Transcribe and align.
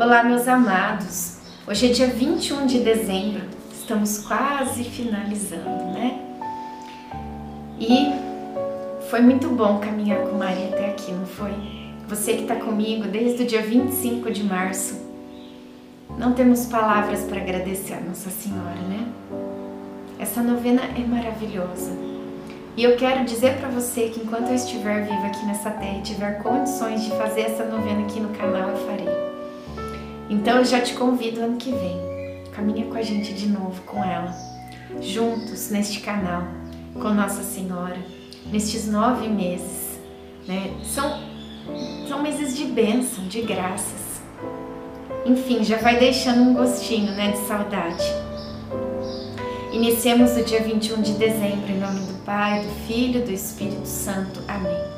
Olá, 0.00 0.22
meus 0.22 0.46
amados. 0.46 1.38
Hoje 1.66 1.90
é 1.90 1.92
dia 1.92 2.06
21 2.06 2.66
de 2.66 2.78
dezembro, 2.78 3.42
estamos 3.72 4.18
quase 4.18 4.84
finalizando, 4.84 5.86
né? 5.92 6.20
E 7.80 8.12
foi 9.10 9.20
muito 9.20 9.48
bom 9.48 9.80
caminhar 9.80 10.20
com 10.20 10.38
Maria 10.38 10.68
até 10.68 10.90
aqui, 10.90 11.10
não 11.10 11.26
foi? 11.26 11.50
Você 12.06 12.34
que 12.34 12.42
está 12.42 12.54
comigo 12.54 13.08
desde 13.08 13.42
o 13.42 13.46
dia 13.46 13.60
25 13.60 14.30
de 14.30 14.44
março. 14.44 14.96
Não 16.16 16.32
temos 16.32 16.66
palavras 16.66 17.24
para 17.24 17.40
agradecer 17.40 17.94
a 17.94 18.00
Nossa 18.00 18.30
Senhora, 18.30 18.80
né? 18.88 19.04
Essa 20.20 20.44
novena 20.44 20.82
é 20.96 21.04
maravilhosa. 21.04 21.90
E 22.76 22.84
eu 22.84 22.96
quero 22.96 23.24
dizer 23.24 23.56
para 23.56 23.68
você 23.68 24.10
que 24.10 24.20
enquanto 24.20 24.50
eu 24.50 24.54
estiver 24.54 25.02
viva 25.02 25.26
aqui 25.26 25.44
nessa 25.44 25.72
terra 25.72 25.98
e 25.98 26.02
tiver 26.02 26.40
condições 26.40 27.02
de 27.02 27.10
fazer 27.16 27.40
essa 27.40 27.64
novena 27.64 28.02
aqui 28.02 28.20
no 28.20 28.28
canal, 28.28 28.68
eu 28.68 28.76
farei. 28.86 29.27
Então 30.28 30.58
eu 30.58 30.64
já 30.64 30.80
te 30.80 30.94
convido 30.94 31.40
ano 31.40 31.56
que 31.56 31.70
vem. 31.70 32.08
Caminha 32.52 32.86
com 32.86 32.96
a 32.96 33.02
gente 33.02 33.32
de 33.32 33.48
novo 33.48 33.80
com 33.82 34.02
ela, 34.02 34.34
juntos 35.00 35.70
neste 35.70 36.00
canal, 36.00 36.42
com 36.94 37.10
Nossa 37.10 37.42
Senhora, 37.42 37.98
nestes 38.50 38.86
nove 38.86 39.28
meses. 39.28 39.98
Né? 40.46 40.72
São, 40.82 41.20
são 42.08 42.22
meses 42.22 42.56
de 42.56 42.64
bênção, 42.64 43.26
de 43.28 43.42
graças. 43.42 44.20
Enfim, 45.24 45.62
já 45.62 45.76
vai 45.76 45.98
deixando 45.98 46.42
um 46.42 46.54
gostinho 46.54 47.12
né, 47.12 47.32
de 47.32 47.38
saudade. 47.46 48.04
Iniciemos 49.72 50.36
o 50.36 50.42
dia 50.42 50.62
21 50.62 51.02
de 51.02 51.12
dezembro 51.12 51.70
em 51.70 51.78
nome 51.78 52.00
do 52.00 52.24
Pai, 52.24 52.62
do 52.62 52.86
Filho 52.86 53.20
e 53.20 53.24
do 53.24 53.30
Espírito 53.30 53.86
Santo. 53.86 54.42
Amém. 54.48 54.97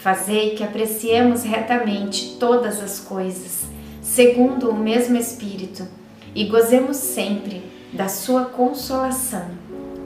Fazei 0.00 0.50
que 0.50 0.62
apreciemos 0.62 1.42
retamente 1.42 2.36
todas 2.38 2.80
as 2.80 3.00
coisas, 3.00 3.64
segundo 4.00 4.70
o 4.70 4.76
mesmo 4.76 5.16
Espírito, 5.16 5.88
e 6.32 6.44
gozemos 6.44 6.96
sempre 6.96 7.64
da 7.92 8.08
Sua 8.08 8.44
consolação. 8.44 9.50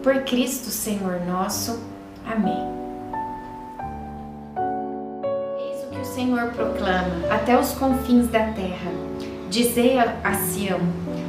Por 0.02 0.22
Cristo 0.22 0.70
Senhor 0.70 1.20
nosso. 1.26 1.78
Amém. 2.24 2.56
Eis 5.60 5.84
o 5.84 5.90
que 5.90 6.00
o 6.00 6.04
Senhor 6.06 6.50
proclama 6.52 7.26
até 7.30 7.58
os 7.60 7.72
confins 7.72 8.28
da 8.28 8.50
terra. 8.52 8.90
Dizei 9.50 9.98
a 9.98 10.34
Sião: 10.34 10.80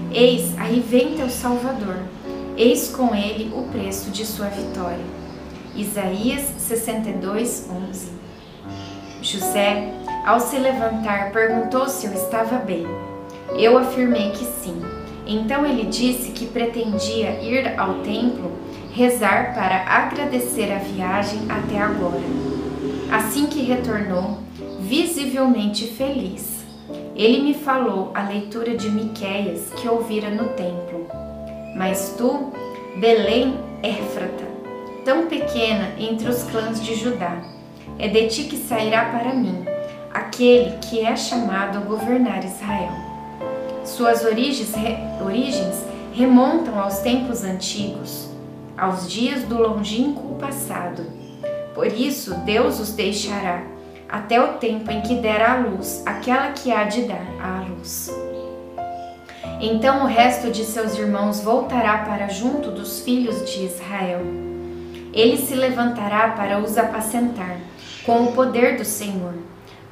Eis, 0.09 0.57
aí 0.57 0.79
vem 0.79 1.17
teu 1.17 1.29
Salvador. 1.29 1.97
Eis 2.55 2.87
com 2.87 3.13
ele 3.13 3.51
o 3.53 3.63
preço 3.63 4.09
de 4.09 4.25
sua 4.25 4.47
vitória. 4.47 5.05
Isaías 5.75 6.43
62, 6.59 7.67
11 7.69 8.22
José, 9.23 9.89
ao 10.25 10.37
se 10.41 10.57
levantar, 10.57 11.31
perguntou 11.31 11.87
se 11.87 12.05
eu 12.05 12.13
estava 12.13 12.57
bem. 12.57 12.85
Eu 13.57 13.77
afirmei 13.77 14.31
que 14.31 14.43
sim. 14.43 14.81
Então 15.25 15.65
ele 15.65 15.85
disse 15.85 16.31
que 16.31 16.45
pretendia 16.45 17.41
ir 17.41 17.79
ao 17.79 17.99
templo 17.99 18.51
rezar 18.91 19.55
para 19.55 19.85
agradecer 19.87 20.69
a 20.73 20.77
viagem 20.77 21.39
até 21.49 21.79
agora. 21.79 22.21
Assim 23.09 23.45
que 23.45 23.63
retornou, 23.63 24.39
visivelmente 24.81 25.87
feliz, 25.87 26.65
ele 27.15 27.41
me 27.41 27.53
falou 27.53 28.11
a 28.13 28.23
leitura 28.23 28.75
de 28.75 28.89
Miqueias 28.89 29.71
que 29.77 29.87
ouvira 29.87 30.29
no 30.29 30.49
templo. 30.49 31.07
Mas 31.77 32.13
tu, 32.17 32.51
Belém 32.97 33.57
Éfrata, 33.81 34.43
tão 35.05 35.27
pequena 35.27 35.91
entre 35.97 36.27
os 36.27 36.43
clãs 36.43 36.83
de 36.83 36.95
Judá, 36.95 37.52
é 37.99 38.07
de 38.07 38.27
ti 38.27 38.43
que 38.45 38.57
sairá 38.57 39.05
para 39.05 39.33
mim 39.33 39.65
aquele 40.13 40.77
que 40.77 41.01
é 41.01 41.15
chamado 41.15 41.77
a 41.77 41.81
governar 41.81 42.43
Israel. 42.43 42.91
Suas 43.83 44.23
origens, 44.23 44.73
re, 44.73 44.97
origens 45.23 45.83
remontam 46.13 46.79
aos 46.79 46.99
tempos 46.99 47.43
antigos, 47.43 48.29
aos 48.77 49.11
dias 49.11 49.43
do 49.43 49.57
longínquo 49.57 50.35
passado. 50.35 51.05
Por 51.73 51.87
isso, 51.87 52.35
Deus 52.45 52.79
os 52.79 52.91
deixará 52.91 53.63
até 54.07 54.39
o 54.39 54.53
tempo 54.59 54.91
em 54.91 55.01
que 55.01 55.15
der 55.15 55.41
à 55.41 55.57
luz 55.57 56.03
aquela 56.05 56.51
que 56.51 56.71
há 56.71 56.83
de 56.83 57.03
dar 57.03 57.25
à 57.41 57.67
luz. 57.67 58.11
Então 59.59 60.03
o 60.03 60.07
resto 60.07 60.51
de 60.51 60.63
seus 60.63 60.97
irmãos 60.97 61.41
voltará 61.41 61.99
para 61.99 62.27
junto 62.27 62.69
dos 62.69 62.99
filhos 62.99 63.49
de 63.49 63.65
Israel. 63.65 64.21
Ele 65.13 65.37
se 65.37 65.53
levantará 65.53 66.29
para 66.29 66.59
os 66.59 66.77
apacentar 66.77 67.57
com 68.05 68.23
o 68.23 68.33
poder 68.33 68.77
do 68.77 68.83
Senhor, 68.83 69.35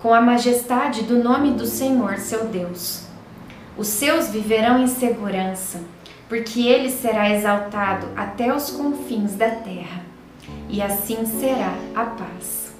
com 0.01 0.13
a 0.13 0.19
majestade 0.19 1.03
do 1.03 1.23
nome 1.23 1.51
do 1.51 1.65
Senhor, 1.65 2.17
seu 2.17 2.45
Deus. 2.45 3.03
Os 3.77 3.87
seus 3.87 4.29
viverão 4.29 4.81
em 4.81 4.87
segurança, 4.87 5.79
porque 6.27 6.61
ele 6.67 6.89
será 6.89 7.29
exaltado 7.29 8.07
até 8.15 8.53
os 8.53 8.71
confins 8.71 9.35
da 9.35 9.49
terra, 9.49 10.03
e 10.67 10.81
assim 10.81 11.25
será 11.25 11.73
a 11.95 12.05
paz. 12.05 12.73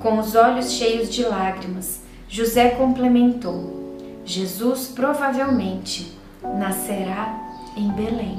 Com 0.00 0.18
os 0.18 0.34
olhos 0.34 0.72
cheios 0.72 1.10
de 1.10 1.22
lágrimas, 1.24 2.02
José 2.28 2.70
complementou: 2.70 3.98
Jesus 4.24 4.88
provavelmente 4.88 6.16
nascerá 6.42 7.38
em 7.76 7.90
Belém. 7.90 8.38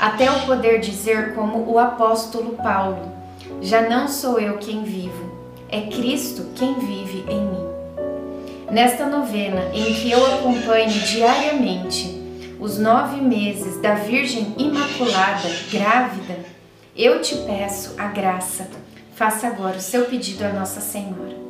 até 0.00 0.30
o 0.30 0.46
poder 0.46 0.80
dizer, 0.80 1.34
como 1.34 1.70
o 1.70 1.78
apóstolo 1.78 2.56
Paulo: 2.56 3.12
Já 3.60 3.88
não 3.88 4.08
sou 4.08 4.40
eu 4.40 4.58
quem 4.58 4.82
vivo 4.82 5.30
é 5.72 5.82
Cristo 5.82 6.46
quem 6.56 6.74
vive 6.74 7.24
em 7.28 7.40
mim. 7.40 7.70
Nesta 8.70 9.06
novena, 9.06 9.70
em 9.72 9.94
que 9.94 10.10
eu 10.10 10.24
acompanho 10.34 10.90
diariamente 10.90 12.20
os 12.58 12.78
nove 12.78 13.20
meses 13.20 13.80
da 13.80 13.94
Virgem 13.94 14.54
Imaculada 14.58 15.48
grávida, 15.70 16.38
eu 16.96 17.22
te 17.22 17.36
peço 17.36 17.94
a 17.96 18.08
graça. 18.08 18.68
Faça 19.14 19.46
agora 19.46 19.76
o 19.76 19.80
seu 19.80 20.06
pedido 20.06 20.44
a 20.44 20.52
Nossa 20.52 20.80
Senhora. 20.80 21.49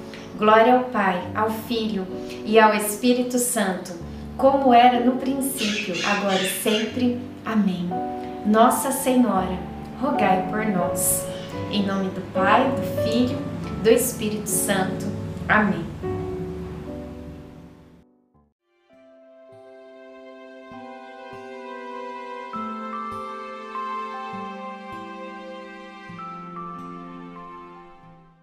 Glória 0.41 0.73
ao 0.73 0.85
Pai, 0.85 1.21
ao 1.35 1.51
Filho 1.51 2.03
e 2.43 2.57
ao 2.57 2.73
Espírito 2.73 3.37
Santo, 3.37 3.93
como 4.35 4.73
era 4.73 4.99
no 4.99 5.17
princípio, 5.17 5.93
agora 6.03 6.41
e 6.41 6.49
sempre. 6.49 7.21
Amém. 7.45 7.87
Nossa 8.43 8.91
Senhora, 8.91 9.55
rogai 10.01 10.47
por 10.49 10.65
nós. 10.65 11.23
Em 11.71 11.85
nome 11.85 12.09
do 12.09 12.21
Pai, 12.33 12.67
do 12.71 13.03
Filho, 13.03 13.37
do 13.83 13.89
Espírito 13.91 14.49
Santo. 14.49 15.05
Amém. 15.47 15.90